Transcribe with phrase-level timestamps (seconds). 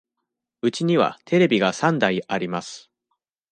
[0.63, 2.89] うちにはテレビが三台あります。